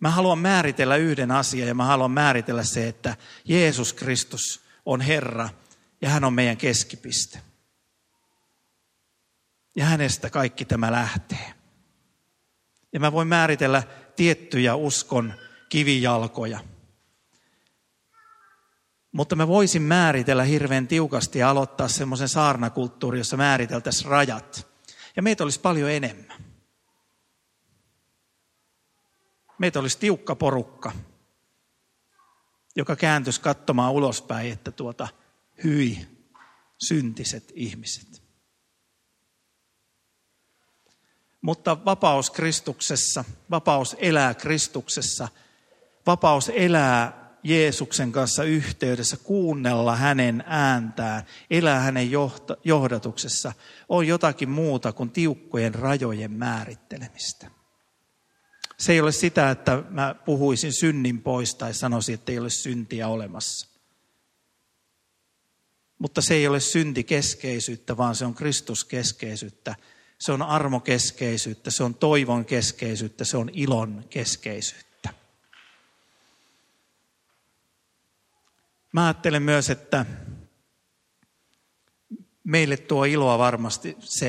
Mä 0.00 0.10
haluan 0.10 0.38
määritellä 0.38 0.96
yhden 0.96 1.30
asian 1.30 1.68
ja 1.68 1.74
mä 1.74 1.84
haluan 1.84 2.10
määritellä 2.10 2.64
se, 2.64 2.88
että 2.88 3.16
Jeesus 3.44 3.92
Kristus 3.92 4.64
on 4.86 5.00
Herra 5.00 5.48
ja 6.02 6.08
hän 6.08 6.24
on 6.24 6.32
meidän 6.32 6.56
keskipiste. 6.56 7.40
Ja 9.76 9.84
hänestä 9.84 10.30
kaikki 10.30 10.64
tämä 10.64 10.92
lähtee. 10.92 11.54
Ja 12.92 13.00
mä 13.00 13.12
voin 13.12 13.28
määritellä 13.28 13.82
tiettyjä 14.16 14.74
uskon 14.74 15.34
kivijalkoja– 15.68 16.60
mutta 19.12 19.36
me 19.36 19.48
voisin 19.48 19.82
määritellä 19.82 20.44
hirveän 20.44 20.88
tiukasti 20.88 21.38
ja 21.38 21.50
aloittaa 21.50 21.88
semmoisen 21.88 22.28
saarnakulttuuri, 22.28 23.18
jossa 23.18 23.36
määriteltäisiin 23.36 24.10
rajat. 24.10 24.66
Ja 25.16 25.22
meitä 25.22 25.44
olisi 25.44 25.60
paljon 25.60 25.90
enemmän. 25.90 26.44
Meitä 29.58 29.80
olisi 29.80 29.98
tiukka 29.98 30.34
porukka, 30.34 30.92
joka 32.76 32.96
kääntyisi 32.96 33.40
katsomaan 33.40 33.92
ulospäin, 33.92 34.52
että 34.52 34.72
tuota, 34.72 35.08
hyi, 35.64 36.06
syntiset 36.78 37.52
ihmiset. 37.54 38.22
Mutta 41.40 41.84
vapaus 41.84 42.30
Kristuksessa, 42.30 43.24
vapaus 43.50 43.96
elää 43.98 44.34
Kristuksessa, 44.34 45.28
vapaus 46.06 46.48
elää 46.54 47.27
Jeesuksen 47.42 48.12
kanssa 48.12 48.44
yhteydessä, 48.44 49.16
kuunnella 49.16 49.96
hänen 49.96 50.44
ääntään, 50.46 51.22
elää 51.50 51.80
hänen 51.80 52.10
johdatuksessa, 52.64 53.52
on 53.88 54.06
jotakin 54.06 54.50
muuta 54.50 54.92
kuin 54.92 55.10
tiukkojen 55.10 55.74
rajojen 55.74 56.32
määrittelemistä. 56.32 57.50
Se 58.78 58.92
ei 58.92 59.00
ole 59.00 59.12
sitä, 59.12 59.50
että 59.50 59.82
mä 59.90 60.14
puhuisin 60.24 60.72
synnin 60.72 61.22
pois 61.22 61.54
tai 61.54 61.74
sanoisin, 61.74 62.14
että 62.14 62.32
ei 62.32 62.38
ole 62.38 62.50
syntiä 62.50 63.08
olemassa. 63.08 63.68
Mutta 65.98 66.20
se 66.20 66.34
ei 66.34 66.48
ole 66.48 66.60
syntikeskeisyyttä, 66.60 67.96
vaan 67.96 68.14
se 68.14 68.24
on 68.24 68.34
Kristuskeskeisyyttä. 68.34 69.74
Se 70.18 70.32
on 70.32 70.42
armokeskeisyyttä, 70.42 71.70
se 71.70 71.84
on 71.84 71.94
toivon 71.94 72.44
keskeisyyttä, 72.44 73.24
se 73.24 73.36
on 73.36 73.50
ilon 73.52 74.04
keskeisyyttä. 74.10 74.87
Mä 78.98 79.04
ajattelen 79.06 79.42
myös, 79.42 79.70
että 79.70 80.06
meille 82.44 82.76
tuo 82.76 83.04
iloa 83.04 83.38
varmasti 83.38 83.96
se, 84.00 84.28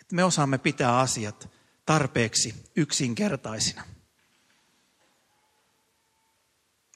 että 0.00 0.16
me 0.16 0.24
osaamme 0.24 0.58
pitää 0.58 0.98
asiat 0.98 1.50
tarpeeksi 1.86 2.64
yksinkertaisina. 2.76 3.82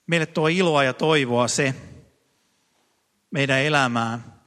Meille 0.06 0.26
tuo 0.26 0.48
iloa 0.48 0.84
ja 0.84 0.92
toivoa 0.92 1.48
se 1.48 1.74
meidän 3.30 3.60
elämään, 3.60 4.40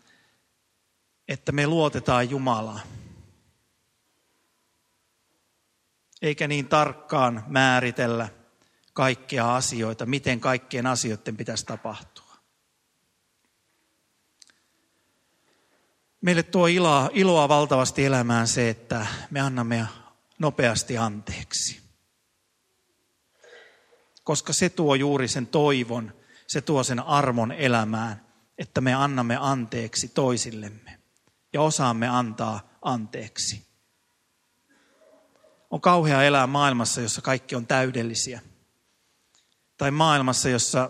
että 1.28 1.52
me 1.52 1.68
luotetaan 1.68 2.30
Jumalaa. 2.30 2.80
Eikä 6.22 6.48
niin 6.48 6.68
tarkkaan 6.68 7.44
määritellä 7.48 8.30
kaikkia 8.94 9.56
asioita, 9.56 10.06
miten 10.06 10.40
kaikkien 10.40 10.88
asioiden 10.88 11.38
pitäisi 11.38 11.66
tapahtua. 11.66 12.34
Meille 16.22 16.44
tuo 16.44 16.68
iloa, 16.68 17.10
iloa 17.14 17.50
valtavasti 17.50 18.06
elämään 18.06 18.48
se, 18.48 18.70
että 18.70 19.08
me 19.32 19.40
annamme 19.40 19.88
nopeasti 20.40 20.98
anteeksi 20.98 21.84
koska 24.24 24.54
se 24.54 24.70
tuo 24.70 24.96
juuri 24.96 25.28
sen 25.28 25.48
toivon, 25.48 26.14
se 26.48 26.62
tuo 26.62 26.84
sen 26.84 27.00
armon 27.00 27.52
elämään, 27.52 28.26
että 28.58 28.82
me 28.82 28.94
annamme 28.94 29.38
anteeksi 29.40 30.08
toisillemme 30.08 31.00
ja 31.54 31.62
osaamme 31.62 32.08
antaa 32.08 32.78
anteeksi. 32.82 33.66
On 35.70 35.82
kauhea 35.82 36.24
elää 36.24 36.48
maailmassa, 36.48 37.02
jossa 37.02 37.22
kaikki 37.22 37.56
on 37.56 37.68
täydellisiä. 37.68 38.42
Tai 39.78 39.92
maailmassa, 39.92 40.50
jossa 40.50 40.90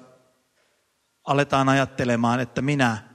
aletaan 1.24 1.70
ajattelemaan, 1.70 2.40
että 2.40 2.62
minä 2.62 3.10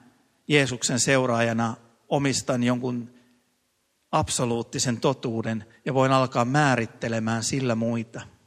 Jeesuksen 0.49 1.01
seuraajana 1.01 1.77
omistan 2.09 2.63
jonkun 2.63 3.15
absoluuttisen 4.13 5.01
totuuden 5.01 5.65
ja 5.85 5.95
voin 5.95 6.13
alkaa 6.13 6.45
määrittelemään 6.45 7.43
sillä 7.45 7.75
muita– 7.75 8.21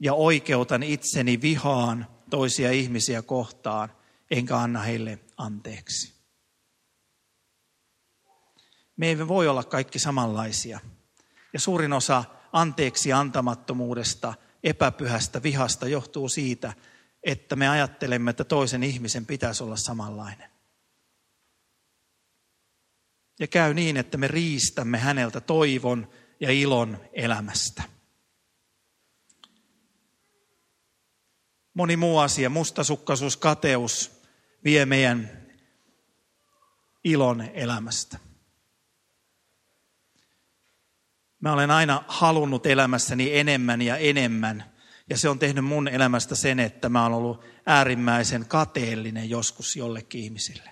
ja 0.00 0.14
oikeutan 0.14 0.82
itseni 0.82 1.40
vihaan 1.40 2.06
toisia 2.30 2.70
ihmisiä 2.70 3.22
kohtaan, 3.22 3.92
enkä 4.30 4.56
anna 4.56 4.80
heille 4.80 5.18
anteeksi. 5.36 6.14
Me 8.96 9.06
ei 9.06 9.28
voi 9.28 9.48
olla 9.48 9.64
kaikki 9.64 9.98
samanlaisia. 9.98 10.80
Ja 11.52 11.60
suurin 11.60 11.92
osa 11.92 12.24
anteeksi 12.52 13.12
antamattomuudesta, 13.12 14.34
epäpyhästä 14.64 15.42
vihasta 15.42 15.88
johtuu 15.88 16.28
siitä, 16.28 16.72
että 17.22 17.56
me 17.56 17.68
ajattelemme, 17.68 18.30
että 18.30 18.44
toisen 18.44 18.82
ihmisen 18.82 19.26
pitäisi 19.26 19.64
olla 19.64 19.76
samanlainen. 19.76 20.50
Ja 23.40 23.46
käy 23.46 23.74
niin, 23.74 23.96
että 23.96 24.18
me 24.18 24.28
riistämme 24.28 24.98
häneltä 24.98 25.40
toivon 25.40 26.08
ja 26.40 26.50
ilon 26.50 27.00
elämästä. 27.12 27.82
moni 31.78 31.96
muu 31.96 32.18
asia, 32.18 32.50
mustasukkaisuus, 32.50 33.36
kateus 33.36 34.10
vie 34.64 34.86
meidän 34.86 35.46
ilon 37.04 37.40
elämästä. 37.40 38.18
Mä 41.40 41.52
olen 41.52 41.70
aina 41.70 42.04
halunnut 42.08 42.66
elämässäni 42.66 43.38
enemmän 43.38 43.82
ja 43.82 43.96
enemmän. 43.96 44.64
Ja 45.10 45.18
se 45.18 45.28
on 45.28 45.38
tehnyt 45.38 45.64
mun 45.64 45.88
elämästä 45.88 46.34
sen, 46.34 46.60
että 46.60 46.88
mä 46.88 47.06
olen 47.06 47.18
ollut 47.18 47.44
äärimmäisen 47.66 48.46
kateellinen 48.48 49.30
joskus 49.30 49.76
jollekin 49.76 50.20
ihmisille. 50.20 50.70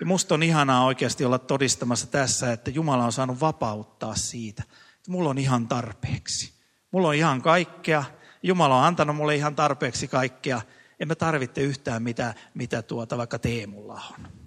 Ja 0.00 0.06
musta 0.06 0.34
on 0.34 0.42
ihanaa 0.42 0.84
oikeasti 0.84 1.24
olla 1.24 1.38
todistamassa 1.38 2.06
tässä, 2.06 2.52
että 2.52 2.70
Jumala 2.70 3.04
on 3.04 3.12
saanut 3.12 3.40
vapauttaa 3.40 4.14
siitä, 4.14 4.62
että 4.96 5.10
mulla 5.10 5.30
on 5.30 5.38
ihan 5.38 5.68
tarpeeksi. 5.68 6.52
Mulla 6.90 7.08
on 7.08 7.14
ihan 7.14 7.42
kaikkea, 7.42 8.04
Jumala 8.42 8.78
on 8.78 8.84
antanut 8.84 9.16
mulle 9.16 9.36
ihan 9.36 9.54
tarpeeksi 9.54 10.08
kaikkea. 10.08 10.60
En 11.00 11.08
mä 11.08 11.14
tarvitse 11.14 11.60
yhtään 11.60 12.02
mitä, 12.02 12.34
mitä 12.54 12.82
tuota 12.82 13.18
vaikka 13.18 13.38
Teemulla 13.38 14.02
on. 14.10 14.43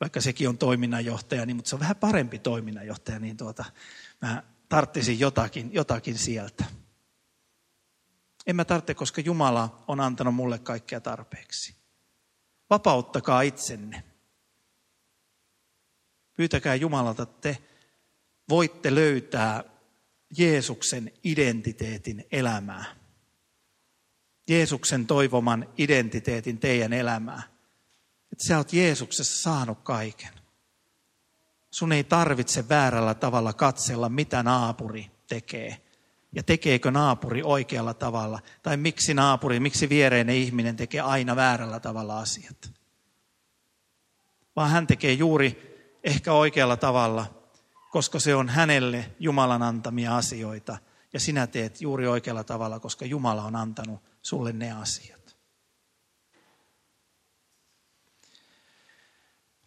Vaikka 0.00 0.20
sekin 0.20 0.48
on 0.48 0.58
toiminnanjohtaja, 0.58 1.46
niin, 1.46 1.56
mutta 1.56 1.68
se 1.68 1.76
on 1.76 1.80
vähän 1.80 1.96
parempi 1.96 2.38
toiminnanjohtaja, 2.38 3.18
niin 3.18 3.36
tuota, 3.36 3.64
mä 4.22 4.42
tarttisin 4.68 5.20
jotakin, 5.20 5.74
jotakin 5.74 6.18
sieltä. 6.18 6.64
En 8.46 8.56
mä 8.56 8.64
tarvitse, 8.64 8.94
koska 8.94 9.20
Jumala 9.20 9.84
on 9.88 10.00
antanut 10.00 10.34
mulle 10.34 10.58
kaikkea 10.58 11.00
tarpeeksi. 11.00 11.76
Vapauttakaa 12.70 13.42
itsenne. 13.42 14.04
Pyytäkää 16.36 16.74
Jumalalta, 16.74 17.22
että 17.22 17.40
te 17.40 17.58
voitte 18.48 18.94
löytää 18.94 19.64
Jeesuksen 20.38 21.12
identiteetin 21.24 22.24
elämää. 22.32 22.84
Jeesuksen 24.48 25.06
toivoman 25.06 25.68
identiteetin 25.78 26.58
teidän 26.58 26.92
elämää. 26.92 27.42
Että 28.32 28.44
sä 28.48 28.56
oot 28.56 28.72
Jeesuksessa 28.72 29.42
saanut 29.42 29.78
kaiken. 29.82 30.30
Sun 31.70 31.92
ei 31.92 32.04
tarvitse 32.04 32.68
väärällä 32.68 33.14
tavalla 33.14 33.52
katsella, 33.52 34.08
mitä 34.08 34.42
naapuri 34.42 35.10
tekee. 35.28 35.80
Ja 36.32 36.42
tekeekö 36.42 36.90
naapuri 36.90 37.42
oikealla 37.42 37.94
tavalla. 37.94 38.40
Tai 38.62 38.76
miksi 38.76 39.14
naapuri, 39.14 39.60
miksi 39.60 39.88
viereinen 39.88 40.36
ihminen 40.36 40.76
tekee 40.76 41.00
aina 41.00 41.36
väärällä 41.36 41.80
tavalla 41.80 42.18
asiat. 42.18 42.70
Vaan 44.56 44.70
hän 44.70 44.86
tekee 44.86 45.12
juuri 45.12 45.76
ehkä 46.04 46.32
oikealla 46.32 46.76
tavalla 46.76 47.40
koska 47.90 48.20
se 48.20 48.34
on 48.34 48.48
hänelle 48.48 49.10
Jumalan 49.18 49.62
antamia 49.62 50.16
asioita. 50.16 50.78
Ja 51.12 51.20
sinä 51.20 51.46
teet 51.46 51.80
juuri 51.80 52.06
oikealla 52.06 52.44
tavalla, 52.44 52.80
koska 52.80 53.04
Jumala 53.04 53.42
on 53.42 53.56
antanut 53.56 54.02
sulle 54.22 54.52
ne 54.52 54.72
asiat. 54.72 55.19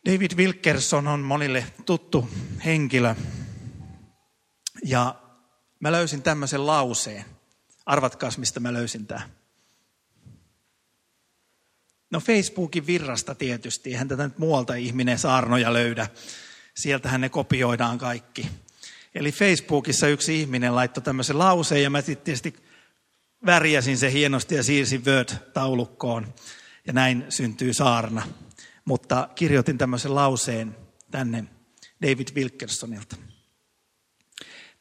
David 0.06 0.32
Wilkerson 0.36 1.08
on 1.08 1.20
monille 1.20 1.66
tuttu 1.86 2.30
henkilö. 2.66 3.16
Ja 4.84 5.16
mä 5.80 5.92
löysin 5.92 6.22
tämmöisen 6.22 6.68
lauseen. 6.68 7.26
Arvatkaas, 7.86 8.38
mistä 8.38 8.60
mä 8.60 8.74
löysin 8.74 9.08
tämän. 9.08 9.30
No 12.12 12.20
Facebookin 12.20 12.88
virrasta 12.88 13.36
tietysti, 13.36 13.90
eihän 13.90 14.08
tätä 14.08 14.24
nyt 14.24 14.38
muualta 14.38 14.76
ihminen 14.76 15.20
saarnoja 15.20 15.74
löydä 15.74 16.08
sieltähän 16.76 17.22
ne 17.22 17.30
kopioidaan 17.30 17.98
kaikki. 17.98 18.50
Eli 19.16 19.32
Facebookissa 19.32 20.08
yksi 20.08 20.40
ihminen 20.40 20.76
laittoi 20.76 21.04
tämmöisen 21.04 21.40
lauseen 21.40 21.84
ja 21.84 21.90
mä 21.90 22.02
sitten 22.02 22.26
tietysti 22.26 22.56
värjäsin 23.46 23.98
se 23.98 24.12
hienosti 24.12 24.56
ja 24.56 24.64
siirsin 24.64 25.06
Word-taulukkoon 25.06 26.34
ja 26.88 26.94
näin 26.94 27.26
syntyy 27.30 27.74
saarna. 27.74 28.28
Mutta 28.86 29.30
kirjoitin 29.36 29.78
tämmöisen 29.78 30.16
lauseen 30.16 30.78
tänne 31.12 31.46
David 32.02 32.28
Wilkersonilta. 32.36 33.16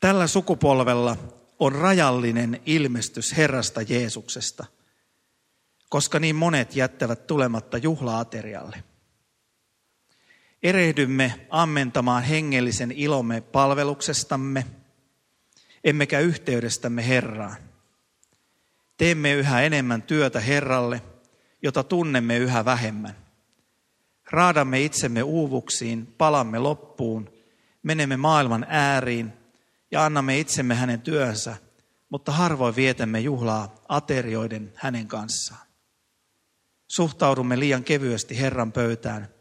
Tällä 0.01 0.27
sukupolvella 0.27 1.17
on 1.59 1.73
rajallinen 1.73 2.61
ilmestys 2.67 3.37
Herrasta 3.37 3.83
Jeesuksesta, 3.83 4.65
koska 5.89 6.19
niin 6.19 6.37
monet 6.37 6.77
jättävät 6.77 7.27
tulematta 7.27 7.79
juhlaaterialle– 7.79 8.85
erehdymme 10.63 11.47
ammentamaan 11.51 12.23
hengellisen 12.23 12.93
ilomme 12.93 13.41
palveluksestamme, 13.41 14.67
emmekä 15.85 16.21
yhteydestämme 16.21 17.09
Herraan. 17.09 17.57
Teemme 18.97 19.33
yhä 19.33 19.63
enemmän 19.63 20.03
työtä 20.03 20.41
Herralle, 20.41 21.03
jota 21.63 21.85
tunnemme 21.85 22.37
yhä 22.37 22.65
vähemmän. 22.65 23.17
Raadamme 24.33 24.83
itsemme 24.83 25.23
uuvuksiin, 25.23 26.07
palamme 26.19 26.59
loppuun, 26.59 27.33
menemme 27.83 28.17
maailman 28.17 28.67
ääriin 28.69 29.33
ja 29.91 30.05
annamme 30.05 30.39
itsemme 30.39 30.75
hänen 30.75 31.01
työnsä, 31.01 31.57
mutta 32.11 32.33
harvoin 32.33 32.77
vietämme 32.77 33.21
juhlaa 33.21 33.75
aterioiden 33.89 34.73
hänen 34.77 35.09
kanssaan. 35.09 35.67
Suhtaudumme 36.89 37.59
liian 37.59 37.85
kevyesti 37.85 38.41
Herran 38.41 38.73
pöytään– 38.73 39.29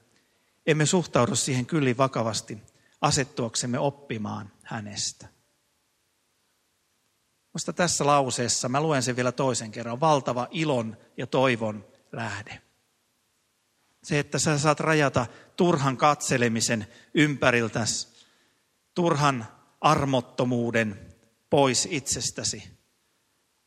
emme 0.65 0.85
suhtaudu 0.85 1.35
siihen 1.35 1.65
kyllin 1.65 1.97
vakavasti 1.97 2.57
asettuaksemme 3.01 3.79
oppimaan 3.79 4.51
hänestä. 4.63 5.27
Musta 7.53 7.73
tässä 7.73 8.05
lauseessa, 8.05 8.69
mä 8.69 8.81
luen 8.81 9.03
sen 9.03 9.15
vielä 9.15 9.31
toisen 9.31 9.71
kerran, 9.71 9.99
valtava 9.99 10.47
ilon 10.51 10.97
ja 11.17 11.27
toivon 11.27 11.85
lähde. 12.11 12.61
Se, 14.03 14.19
että 14.19 14.39
sä 14.39 14.57
saat 14.57 14.79
rajata 14.79 15.25
turhan 15.55 15.97
katselemisen 15.97 16.87
ympäriltäsi, 17.13 18.07
turhan 18.95 19.47
armottomuuden 19.81 20.99
pois 21.49 21.87
itsestäsi 21.91 22.63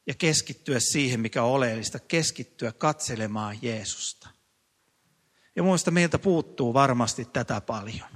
ja 0.07 0.15
keskittyä 0.15 0.81
siihen, 0.81 1.21
mikä 1.21 1.43
on 1.43 1.51
oleellista, 1.51 1.99
keskittyä 1.99 2.73
katselemaan 2.73 3.59
Jeesusta. 3.63 4.29
Ja 5.57 5.63
muista 5.63 5.91
meiltä 5.91 6.19
puuttuu 6.19 6.75
varmasti 6.75 7.25
tätä 7.25 7.61
paljon. 7.61 8.09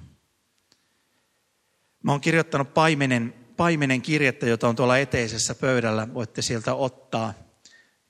Mä 2.03 2.13
oon 2.13 2.21
kirjoittanut 2.21 2.75
paimenen, 2.75 3.35
paimenen 3.57 4.03
kirjettä, 4.03 4.47
jota 4.47 4.69
on 4.69 4.77
tuolla 4.77 4.99
eteisessä 4.99 5.55
pöydällä. 5.55 6.15
Voitte 6.15 6.43
sieltä 6.43 6.75
ottaa 6.75 7.35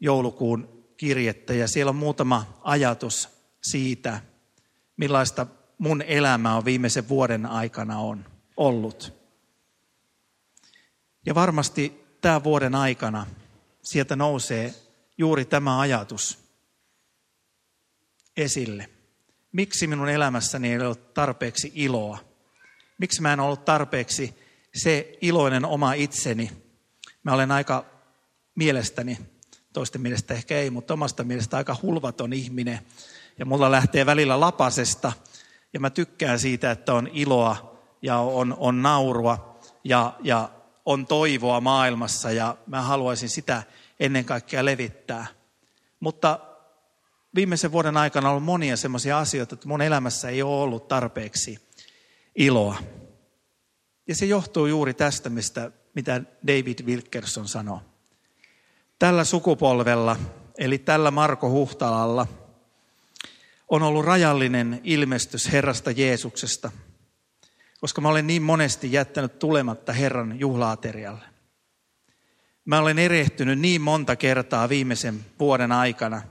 joulukuun 0.01 0.85
kirjettä 0.97 1.55
ja 1.55 1.69
siellä 1.69 1.91
on 1.91 1.97
muutama 1.97 2.61
ajatus 2.63 3.38
siitä, 3.63 4.21
millaista 4.97 5.47
mun 5.79 6.03
elämä 6.03 6.57
on 6.57 6.65
viimeisen 6.65 7.09
vuoden 7.09 7.47
aikana 7.47 7.99
on 7.99 8.25
ollut. 8.57 9.13
Ja 11.27 11.35
varmasti 11.35 12.05
tämän 12.21 12.45
vuoden 12.45 12.75
aikana 12.75 13.27
sieltä 13.83 14.17
nousee 14.17 14.75
juuri 15.19 15.45
tämä 15.45 15.81
ajatus 15.81 16.39
esille. 18.37 18.91
Miksi 19.53 19.87
minun 19.87 20.09
elämässäni 20.09 20.73
ei 20.73 20.79
ole 20.79 20.95
tarpeeksi 20.95 21.73
iloa? 21.75 22.19
Miksi 22.99 23.23
mä 23.23 23.33
en 23.33 23.41
ollut 23.41 23.65
tarpeeksi 23.65 24.35
se 24.75 25.19
iloinen 25.21 25.65
oma 25.65 25.93
itseni? 25.93 26.51
Mä 27.23 27.33
olen 27.33 27.51
aika 27.51 27.85
mielestäni, 28.55 29.19
toisten 29.73 30.01
mielestä 30.01 30.35
ehkä 30.35 30.59
ei, 30.59 30.71
mutta 30.71 30.95
omasta 30.95 31.25
mielestä 31.25 31.57
aika 31.57 31.77
hulvaton 31.83 32.33
ihminen. 32.33 32.81
Ja 33.39 33.47
mulla 33.47 33.71
lähtee 33.71 34.07
välillä 34.07 34.41
lapasesta 34.41 35.13
ja 35.73 35.81
mä 35.81 35.91
tykkään 35.91 36.39
siitä, 36.39 36.71
että 36.71 36.95
on 36.95 37.09
iloa 37.13 37.79
ja 38.03 38.19
on, 38.19 38.57
on 38.59 38.83
naurua 38.83 39.59
ja, 39.85 40.15
ja 40.23 40.51
on 40.87 41.07
toivoa 41.07 41.61
maailmassa 41.61 42.31
ja 42.31 42.57
mä 42.67 42.83
haluaisin 42.83 43.29
sitä 43.29 43.63
ennen 44.01 44.25
kaikkea 44.25 44.65
levittää. 44.65 45.27
Mutta 46.01 46.41
viimeisen 47.35 47.73
vuoden 47.73 47.97
aikana 47.97 48.29
on 48.29 48.31
ollut 48.31 48.45
monia 48.45 48.77
sellaisia 48.77 49.19
asioita, 49.19 49.55
että 49.55 49.69
mun 49.69 49.83
elämässä 49.83 50.29
ei 50.29 50.43
ole 50.43 50.63
ollut 50.63 50.89
tarpeeksi 50.89 51.59
iloa. 52.37 52.77
Ja 54.09 54.15
se 54.15 54.27
johtuu 54.27 54.67
juuri 54.67 54.95
tästä, 54.95 55.31
mistä, 55.31 55.71
mitä 55.95 56.23
David 56.47 56.87
Wilkerson 56.87 57.49
sanoo. 57.49 57.83
Tällä 58.99 59.25
sukupolvella, 59.25 60.17
eli 60.59 60.79
tällä 60.79 61.11
Marko 61.11 61.51
Huhtalalla, 61.51 62.27
on 63.69 63.83
ollut 63.83 64.05
rajallinen 64.05 64.81
ilmestys 64.85 65.53
Herrasta 65.53 65.91
Jeesuksesta, 65.91 66.73
koska 67.81 68.01
mä 68.01 68.09
olen 68.09 68.27
niin 68.27 68.43
monesti 68.43 68.93
jättänyt 68.93 69.39
tulematta 69.39 69.93
Herran 69.93 70.41
juhlaaterialle. 70.41 71.25
Mä 72.65 72.79
olen 72.79 72.99
erehtynyt 72.99 73.59
niin 73.59 73.81
monta 73.81 74.17
kertaa 74.17 74.69
viimeisen 74.69 75.25
vuoden 75.39 75.73
aikana 75.73 76.23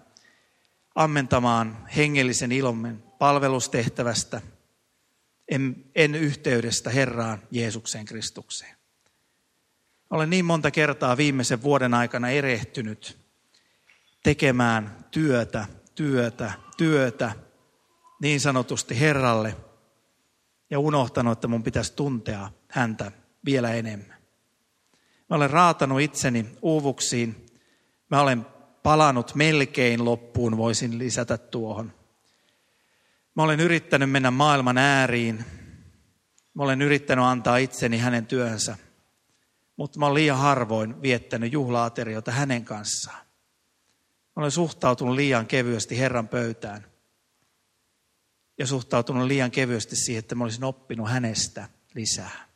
ammentamaan 0.95 1.87
hengellisen 1.95 2.51
ilomme 2.51 2.93
palvelustehtävästä, 3.19 4.41
en, 5.51 5.85
en 5.95 6.15
yhteydestä 6.15 6.89
Herraan 6.89 7.41
Jeesukseen 7.51 8.05
Kristukseen. 8.05 8.77
Olen 10.09 10.29
niin 10.29 10.45
monta 10.45 10.71
kertaa 10.71 11.17
viimeisen 11.17 11.63
vuoden 11.63 11.93
aikana 11.93 12.29
erehtynyt 12.29 13.17
tekemään 14.23 15.05
työtä, 15.11 15.65
työtä, 15.95 16.51
työtä 16.77 17.31
niin 18.21 18.39
sanotusti 18.39 18.99
Herralle 18.99 19.55
ja 20.69 20.79
unohtanut, 20.79 21.33
että 21.33 21.47
mun 21.47 21.63
pitäisi 21.63 21.93
tuntea 21.93 22.49
häntä 22.69 23.11
vielä 23.45 23.73
enemmän. 23.73 24.17
Mä 25.29 25.35
olen 25.35 25.49
raatanut 25.49 26.01
itseni 26.01 26.45
uuvuksiin. 26.61 27.45
Mä 28.09 28.21
olen 28.21 28.45
palannut 28.83 29.35
melkein 29.35 30.05
loppuun, 30.05 30.57
voisin 30.57 30.97
lisätä 30.97 31.37
tuohon. 31.37 31.93
Mä 33.35 33.43
olen 33.43 33.59
yrittänyt 33.59 34.11
mennä 34.11 34.31
maailman 34.31 34.77
ääriin. 34.77 35.45
Mä 36.53 36.63
olen 36.63 36.81
yrittänyt 36.81 37.25
antaa 37.25 37.57
itseni 37.57 37.97
hänen 37.97 38.25
työnsä. 38.25 38.77
Mutta 39.77 39.99
mä 39.99 40.05
olen 40.05 40.13
liian 40.13 40.37
harvoin 40.37 41.01
viettänyt 41.01 41.53
juhlaateriota 41.53 42.31
hänen 42.31 42.65
kanssaan. 42.65 43.26
Olen 44.37 44.51
suhtautunut 44.51 45.15
liian 45.15 45.47
kevyesti 45.47 45.99
Herran 45.99 46.27
pöytään. 46.27 46.85
Ja 48.57 48.67
suhtautunut 48.67 49.27
liian 49.27 49.51
kevyesti 49.51 49.95
siihen, 49.95 50.19
että 50.19 50.35
mä 50.35 50.43
olisin 50.43 50.63
oppinut 50.63 51.09
hänestä 51.09 51.69
lisää 51.95 52.47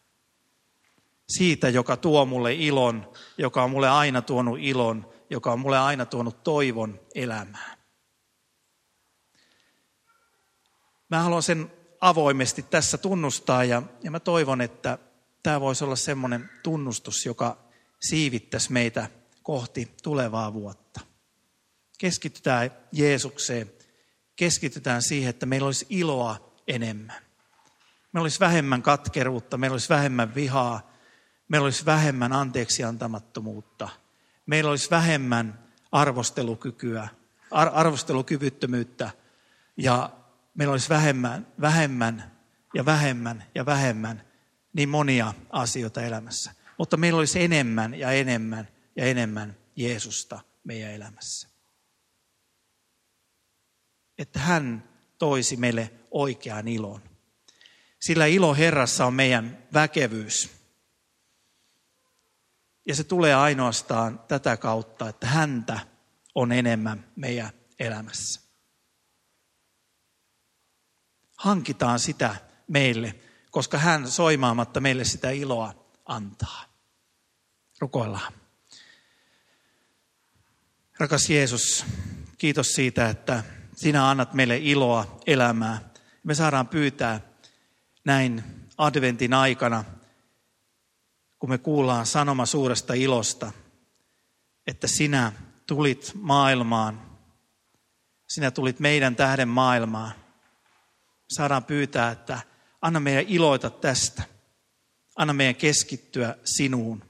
siitä, 1.29 1.69
joka 1.69 1.97
tuo 1.97 2.25
mulle 2.25 2.53
ilon, 2.53 3.11
joka 3.37 3.63
on 3.63 3.71
mulle 3.71 3.89
aina 3.89 4.21
tuonut 4.21 4.59
ilon, 4.61 5.13
joka 5.29 5.51
on 5.51 5.59
mulle 5.59 5.79
aina 5.79 6.05
tuonut 6.05 6.43
toivon 6.43 6.99
elämään. 7.15 7.77
Mä 11.09 11.23
haluan 11.23 11.43
sen 11.43 11.71
avoimesti 12.01 12.63
tässä 12.63 12.97
tunnustaa 12.97 13.63
ja, 13.63 13.81
ja 14.03 14.11
mä 14.11 14.19
toivon, 14.19 14.61
että 14.61 14.97
tämä 15.43 15.61
voisi 15.61 15.83
olla 15.83 15.95
semmoinen 15.95 16.49
tunnustus, 16.63 17.25
joka 17.25 17.57
siivittäisi 17.99 18.71
meitä 18.71 19.09
kohti 19.43 19.91
tulevaa 20.03 20.53
vuotta. 20.53 21.10
Keskitytään 22.01 22.71
Jeesukseen, 22.91 23.71
keskitytään 24.35 25.01
siihen, 25.01 25.29
että 25.29 25.45
meillä 25.45 25.65
olisi 25.65 25.85
iloa 25.89 26.53
enemmän. 26.67 27.21
Meillä 28.13 28.23
olisi 28.23 28.39
vähemmän 28.39 28.81
katkeruutta, 28.81 29.57
meillä 29.57 29.73
olisi 29.73 29.89
vähemmän 29.89 30.35
vihaa, 30.35 30.91
meillä 31.47 31.65
olisi 31.65 31.85
vähemmän 31.85 32.33
anteeksiantamattomuutta, 32.33 33.89
meillä 34.45 34.69
olisi 34.69 34.89
vähemmän 34.89 35.59
arvostelukykyä, 35.91 37.07
ar- 37.51 37.71
arvostelukyvyttömyyttä 37.73 39.11
ja 39.77 40.09
meillä 40.53 40.71
olisi 40.71 40.89
vähemmän, 40.89 41.47
vähemmän 41.61 42.31
ja 42.73 42.85
vähemmän 42.85 43.43
ja 43.55 43.65
vähemmän 43.65 44.23
niin 44.73 44.89
monia 44.89 45.33
asioita 45.49 46.01
elämässä. 46.01 46.51
Mutta 46.77 46.97
meillä 46.97 47.19
olisi 47.19 47.43
enemmän 47.43 47.95
ja 47.95 48.11
enemmän 48.11 48.67
ja 48.95 49.05
enemmän 49.05 49.57
Jeesusta 49.75 50.39
meidän 50.63 50.91
elämässä. 50.91 51.50
Että 54.21 54.39
hän 54.39 54.89
toisi 55.17 55.57
meille 55.57 55.91
oikean 56.11 56.67
ilon. 56.67 57.01
Sillä 57.99 58.25
ilo 58.25 58.55
Herrassa 58.55 59.05
on 59.05 59.13
meidän 59.13 59.67
väkevyys. 59.73 60.49
Ja 62.87 62.95
se 62.95 63.03
tulee 63.03 63.35
ainoastaan 63.35 64.19
tätä 64.27 64.57
kautta, 64.57 65.09
että 65.09 65.27
häntä 65.27 65.79
on 66.35 66.51
enemmän 66.51 67.11
meidän 67.15 67.49
elämässä. 67.79 68.41
Hankitaan 71.37 71.99
sitä 71.99 72.35
meille, 72.67 73.15
koska 73.51 73.77
hän 73.77 74.11
soimaamatta 74.11 74.79
meille 74.79 75.03
sitä 75.03 75.29
iloa 75.29 75.85
antaa. 76.05 76.65
Rukoillaan. 77.79 78.33
Rakas 80.99 81.29
Jeesus, 81.29 81.85
kiitos 82.37 82.73
siitä, 82.73 83.09
että 83.09 83.43
sinä 83.81 84.09
annat 84.09 84.33
meille 84.33 84.57
iloa 84.57 85.19
elämää. 85.27 85.89
Me 86.23 86.35
saadaan 86.35 86.67
pyytää 86.67 87.21
näin 88.05 88.43
adventin 88.77 89.33
aikana 89.33 89.83
kun 91.41 91.49
me 91.49 91.57
kuullaan 91.57 92.05
sanoma 92.05 92.45
suuresta 92.45 92.93
ilosta, 92.93 93.51
että 94.67 94.87
sinä 94.87 95.31
tulit 95.67 96.11
maailmaan, 96.15 97.17
sinä 98.27 98.51
tulit 98.51 98.79
meidän 98.79 99.15
tähden 99.15 99.47
maailmaan. 99.47 100.11
Saadaan 101.29 101.63
pyytää, 101.63 102.11
että 102.11 102.39
anna 102.81 102.99
meidän 102.99 103.25
iloita 103.27 103.69
tästä. 103.69 104.23
Anna 105.15 105.33
meidän 105.33 105.55
keskittyä 105.55 106.35
sinuun. 106.43 107.03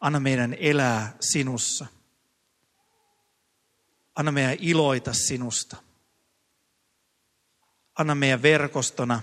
Anna 0.00 0.20
meidän 0.20 0.56
elää 0.58 1.16
sinussa. 1.20 1.86
Anna 4.14 4.32
meidän 4.32 4.56
iloita 4.60 5.12
sinusta. 5.12 5.76
Anna 7.98 8.14
meidän 8.14 8.42
verkostona 8.42 9.20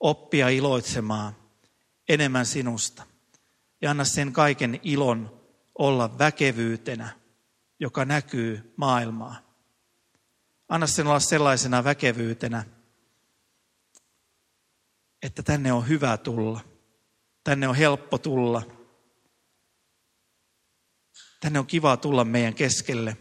oppia 0.00 0.48
iloitsemaan 0.48 1.36
enemmän 2.08 2.46
sinusta. 2.46 3.06
Ja 3.80 3.90
anna 3.90 4.04
sen 4.04 4.32
kaiken 4.32 4.80
ilon 4.82 5.40
olla 5.78 6.18
väkevyytenä, 6.18 7.18
joka 7.80 8.04
näkyy 8.04 8.74
maailmaa. 8.76 9.36
Anna 10.68 10.86
sen 10.86 11.06
olla 11.06 11.20
sellaisena 11.20 11.84
väkevyytenä, 11.84 12.64
että 15.22 15.42
tänne 15.42 15.72
on 15.72 15.88
hyvä 15.88 16.16
tulla. 16.16 16.60
Tänne 17.44 17.68
on 17.68 17.76
helppo 17.76 18.18
tulla. 18.18 18.62
Tänne 21.40 21.58
on 21.58 21.66
kiva 21.66 21.96
tulla 21.96 22.24
meidän 22.24 22.54
keskelle 22.54 23.16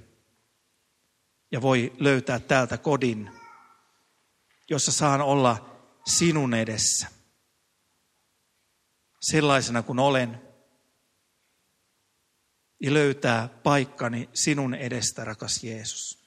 ja 1.54 1.62
voi 1.62 1.94
löytää 2.00 2.40
täältä 2.40 2.78
kodin, 2.78 3.32
jossa 4.70 4.92
saan 4.92 5.22
olla 5.22 5.80
sinun 6.06 6.54
edessä. 6.54 7.08
Sellaisena 9.22 9.84
kuin 9.84 10.00
olen. 10.00 10.42
Ja 12.80 12.94
löytää 12.94 13.48
paikkani 13.48 14.30
sinun 14.34 14.74
edestä, 14.74 15.26
rakas 15.26 15.64
Jeesus. 15.64 16.24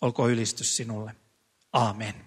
Olko 0.00 0.28
ylistys 0.28 0.76
sinulle. 0.76 1.16
Amen. 1.72 2.25